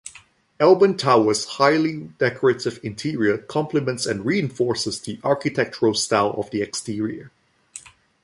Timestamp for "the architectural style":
4.99-6.33